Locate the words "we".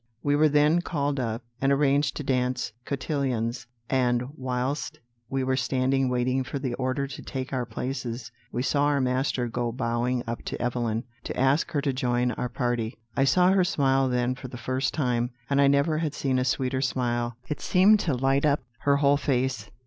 0.23-0.35, 5.29-5.43, 8.51-8.63